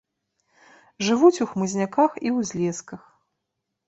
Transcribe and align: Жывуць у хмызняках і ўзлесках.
Жывуць 1.07 1.43
у 1.45 1.45
хмызняках 1.51 2.11
і 2.29 2.31
ўзлесках. 2.39 3.01